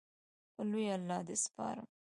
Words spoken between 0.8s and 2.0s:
الله دې سپارم